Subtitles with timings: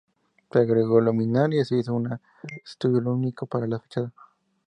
[0.51, 2.17] Se agregó luminaria y se hizo un
[2.65, 4.11] estudio lumínico para la fachada.